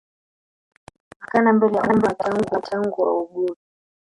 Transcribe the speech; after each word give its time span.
Alipoonekana 1.21 1.53
mbele 1.53 1.77
ya 1.77 1.83
umma 1.91 2.61
tangu 2.61 3.05
augue 3.09 3.55